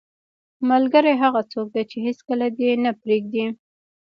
ملګری 0.69 1.13
هغه 1.23 1.41
څوک 1.51 1.67
دی 1.73 1.83
چې 1.91 1.97
هیڅکله 2.07 2.47
دې 2.57 2.69
نه 2.83 2.91
پرېږدي. 3.01 3.45